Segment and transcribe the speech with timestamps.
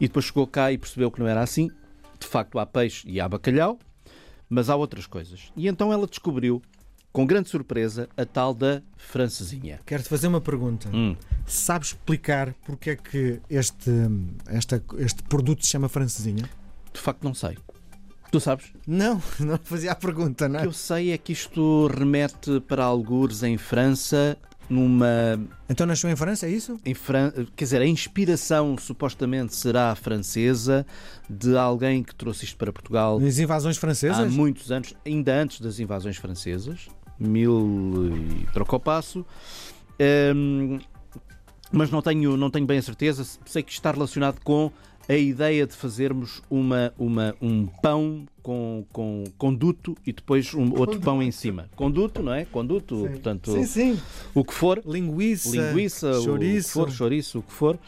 [0.00, 1.70] E depois chegou cá e percebeu que não era assim.
[2.18, 3.78] De facto, há peixe e há bacalhau,
[4.48, 5.52] mas há outras coisas.
[5.56, 6.62] E então ela descobriu,
[7.12, 9.80] com grande surpresa, a tal da francesinha.
[9.86, 10.88] Quero-te fazer uma pergunta.
[10.92, 11.16] Hum.
[11.46, 13.90] Sabes explicar porque é que este,
[14.46, 16.48] esta, este produto se chama francesinha?
[16.92, 17.56] De facto, não sei.
[18.30, 18.72] Tu sabes?
[18.86, 20.62] Não, não fazia a pergunta, não O é?
[20.62, 24.36] que eu sei é que isto remete para algures em França,
[24.68, 25.40] numa.
[25.68, 26.78] Então nasceu em França, é isso?
[26.84, 27.30] Em Fran...
[27.56, 30.86] Quer dizer, a inspiração supostamente será francesa
[31.28, 34.32] de alguém que trouxe isto para Portugal Nas invasões há francesas?
[34.32, 36.88] muitos anos, ainda antes das invasões francesas,
[37.18, 38.10] mil
[38.42, 39.24] e troca o passo.
[40.34, 40.78] Hum,
[41.72, 43.24] mas não tenho, não tenho bem a certeza.
[43.46, 44.70] Sei que está relacionado com
[45.08, 51.00] a ideia de fazermos uma, uma, um pão com, com conduto e depois um outro
[51.00, 51.68] pão em cima.
[51.76, 52.44] Conduto, não é?
[52.46, 53.08] Conduto, Sim.
[53.08, 54.00] portanto, Sim, sim.
[54.34, 56.72] o que for Linguiça, linguiça, o que chouriço.
[56.72, 57.78] for, chouriço, o que for,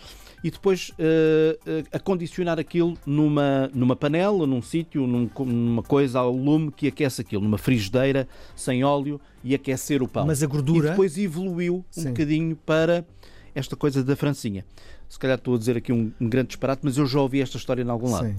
[0.44, 6.30] e depois eh, eh, acondicionar aquilo numa, numa panela, num sítio, num- numa coisa ao
[6.32, 10.26] lume que aquece aquilo, numa frigideira, sem óleo e aquecer o pão.
[10.26, 10.90] Mas a E gordura.
[10.90, 12.08] depois evoluiu um Sim.
[12.08, 13.04] bocadinho para
[13.56, 14.64] esta coisa da francinha.
[15.08, 17.56] Se calhar estou a dizer aqui um, um grande disparate, mas eu já ouvi esta
[17.56, 18.28] história em algum lado.
[18.28, 18.36] Sim.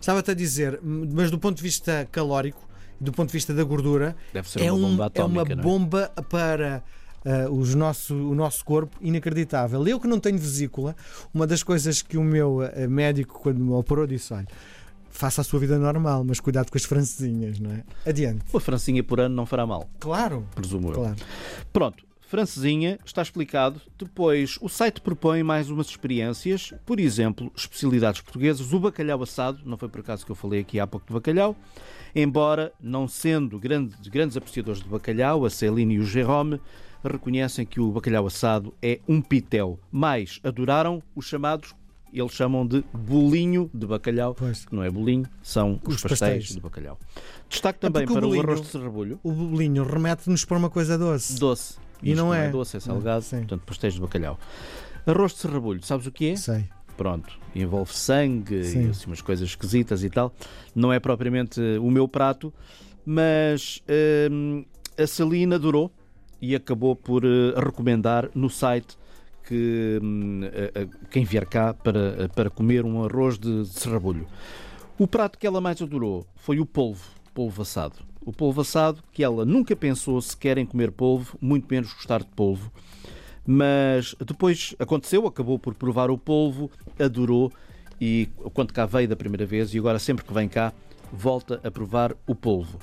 [0.00, 2.66] Estava-te a dizer, mas do ponto de vista calórico,
[3.00, 5.06] do ponto de vista da gordura, Deve ser é, uma um- bomba é uma
[5.42, 5.64] atómica, não é?
[5.64, 6.82] bomba para
[7.24, 9.86] ah, os nosso, o nosso corpo inacreditável.
[9.88, 10.94] Eu que não tenho vesícula,
[11.34, 14.46] uma das coisas que o meu ah, médico, quando me operou, disse: olha,
[15.10, 17.82] faça a sua vida normal, mas cuidado com as francesinhas, não é?
[18.06, 18.42] Adiante.
[18.52, 20.94] Uma francinha por ano não fará mal, Claro, presumo eu.
[20.94, 21.16] claro.
[21.72, 23.80] Pronto, francesinha, está explicado.
[23.98, 28.72] Depois, o site propõe mais umas experiências, por exemplo, especialidades portuguesas.
[28.72, 31.56] O bacalhau assado, não foi por acaso que eu falei aqui há pouco de bacalhau,
[32.14, 36.60] embora não sendo grande- grandes apreciadores de bacalhau, a Celine e o Jerome
[37.04, 41.74] reconhecem que o bacalhau assado é um pitel, mas adoraram os chamados,
[42.12, 44.64] eles chamam de bolinho de bacalhau, Pois.
[44.64, 46.48] que não é bolinho, são os, Os pastéis, pastéis.
[46.54, 46.96] de bacalhau.
[47.48, 49.18] Destaque É também o para o bolinho- arroz de serrabulho.
[49.24, 51.36] O bolinho remete-nos para uma coisa doce.
[51.40, 51.74] Doce.
[52.02, 52.48] E não é.
[52.48, 53.38] doce, é salgado, Sim.
[53.40, 54.38] portanto, pastéis de bacalhau.
[55.06, 56.36] Arroz de serrabulho, sabes o que é?
[56.36, 56.64] Sei.
[56.96, 58.86] Pronto, envolve sangue Sim.
[58.86, 60.32] e assim, umas coisas esquisitas e tal.
[60.74, 62.52] Não é propriamente o meu prato,
[63.04, 63.82] mas
[64.30, 64.64] hum,
[64.98, 65.90] a Celina adorou
[66.40, 68.98] e acabou por eh, recomendar no site
[69.46, 74.26] que hum, a- a- quem vier cá para, para comer um arroz de, de serrabulho.
[74.98, 77.04] O prato que ela mais adorou foi o polvo,
[77.34, 77.96] polvo assado.
[78.24, 82.28] O polvo assado que ela nunca pensou sequer em comer polvo, muito menos gostar de
[82.28, 82.70] polvo.
[83.46, 87.50] Mas depois aconteceu, acabou por provar o polvo, adorou
[88.00, 90.72] e quando cá veio da primeira vez e agora sempre que vem cá
[91.12, 92.78] volta a provar o polvo.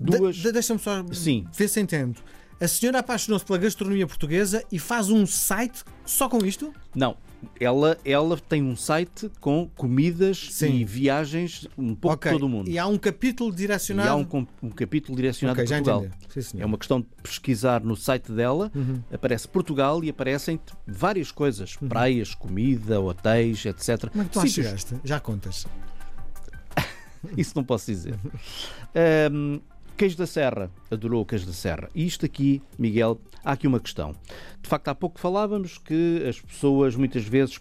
[0.00, 0.36] Duas.
[0.36, 1.46] De- de- Deixa-me só Sim.
[1.54, 2.20] ver se entendo.
[2.60, 6.72] A senhora apaixonou-se pela gastronomia portuguesa e faz um site só com isto?
[6.94, 7.16] Não.
[7.60, 10.74] Ela, ela tem um site com comidas Sim.
[10.74, 12.30] e viagens um pouco Ok.
[12.32, 12.68] de todo o mundo.
[12.68, 14.08] E há um capítulo E direcionado.
[14.10, 16.06] há um, um capítulo direcionado Ok, a Portugal.
[16.40, 16.60] Sim.
[16.60, 19.02] É uma questão de pesquisar no site dela, Uhum.
[19.12, 24.08] aparece Portugal e aparecem várias coisas: praias, comida, hotéis, etc.
[24.10, 24.94] Como é que tu chegaste?
[25.04, 25.66] Já contas.
[27.36, 28.14] Isso não posso dizer.
[28.94, 29.60] Ahm,
[29.96, 31.88] queijo da Serra, adorou o queijo da Serra.
[31.94, 34.14] E isto aqui, Miguel, há aqui uma questão.
[34.62, 37.58] De facto, há pouco falávamos que as pessoas muitas vezes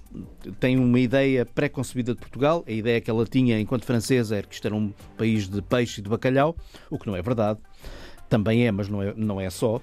[0.59, 2.63] têm uma ideia pré-concebida de Portugal.
[2.67, 6.01] A ideia que ela tinha enquanto francesa era que isto era um país de peixe
[6.01, 6.55] e de bacalhau,
[6.89, 7.59] o que não é verdade.
[8.29, 9.79] Também é, mas não é, não é só.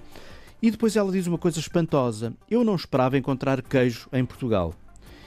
[0.61, 2.33] E depois ela diz uma coisa espantosa.
[2.49, 4.73] Eu não esperava encontrar queijo em Portugal.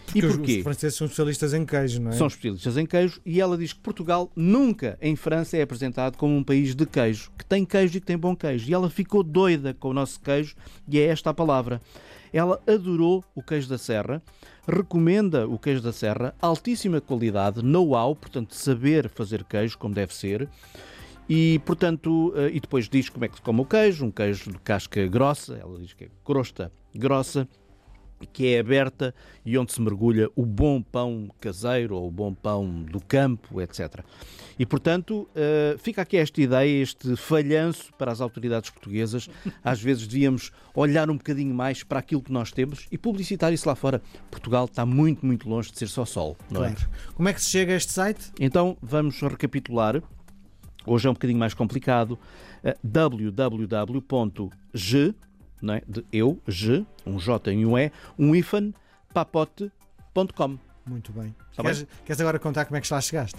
[0.07, 0.57] Porque e porquê?
[0.59, 2.15] Os franceses são especialistas em queijo, não é?
[2.15, 6.35] São especialistas em queijo e ela diz que Portugal nunca em França é apresentado como
[6.37, 8.71] um país de queijo, que tem queijo e que tem bom queijo.
[8.71, 10.55] E ela ficou doida com o nosso queijo
[10.89, 11.81] e é esta a palavra.
[12.33, 14.23] Ela adorou o queijo da Serra,
[14.67, 20.49] recomenda o queijo da Serra, altíssima qualidade, know-how, portanto, saber fazer queijo como deve ser.
[21.29, 24.53] E, portanto, eh, e depois diz como é que se come o queijo, um queijo
[24.53, 27.49] de casca grossa, ela diz que é crosta grossa,
[28.33, 29.15] que é aberta
[29.45, 34.03] e onde se mergulha o bom pão caseiro ou o bom pão do campo, etc.
[34.59, 39.29] E, portanto, eh, fica aqui esta ideia, este falhanço para as autoridades portuguesas.
[39.63, 43.69] Às vezes devíamos olhar um bocadinho mais para aquilo que nós temos e publicitar isso
[43.69, 44.01] lá fora.
[44.31, 46.71] Portugal está muito, muito longe de ser só sol, não é?
[46.73, 46.91] Claro.
[47.15, 48.33] Como é que se chega a este site?
[48.41, 50.03] Então vamos recapitular.
[50.87, 52.19] Hoje é um bocadinho mais complicado.
[52.65, 54.05] Eh, www.g,
[55.67, 55.83] não é?
[55.87, 58.73] de eu, g, um J e um E, um ifan,
[59.13, 60.59] papote.com.
[60.87, 61.35] Muito bem.
[61.51, 63.39] Está queres, queres agora contar como é que lá chegaste?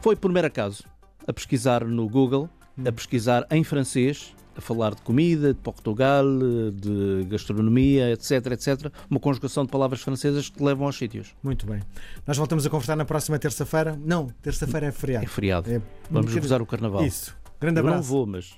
[0.00, 0.84] Foi por mero acaso,
[1.26, 2.48] a pesquisar no Google,
[2.86, 6.24] a pesquisar em francês, a falar de comida, de Portugal,
[6.72, 8.90] de gastronomia, etc, etc.
[9.10, 11.34] Uma conjugação de palavras francesas que te levam aos sítios.
[11.42, 11.82] Muito bem.
[12.26, 13.98] Nós voltamos a conversar na próxima terça-feira.
[14.02, 15.26] Não, terça-feira é É feriado.
[15.28, 15.70] feriado.
[15.70, 17.04] É- Vamos gozar o carnaval.
[17.04, 17.36] Isso.
[17.60, 18.08] Grande Eu não abraço.
[18.08, 18.54] vou, mas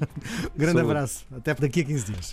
[0.56, 0.80] Grande Saúde.
[0.80, 1.26] abraço.
[1.34, 2.32] Até daqui a 15 dias.